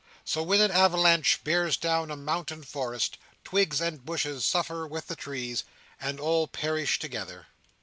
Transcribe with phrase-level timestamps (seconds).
[0.25, 5.15] So, when an avalanche bears down a mountain forest, twigs and bushes suffer with the
[5.15, 5.63] trees,
[5.99, 7.45] and all perish together.